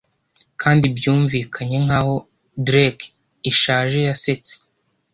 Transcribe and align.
Kandi 0.61 0.85
byumvikanye 0.97 1.77
nkaho 1.85 2.15
drake 2.67 3.05
ishaje 3.51 3.99
yasetse 4.07 4.53